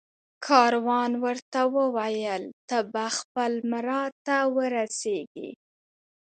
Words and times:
کاروان 0.47 1.11
ورته 1.23 1.59
وویل 1.77 2.43
ته 2.67 2.77
به 2.93 3.05
خپل 3.17 3.51
مراد 3.71 4.13
ته 4.25 4.37
ورسېږې 4.55 5.49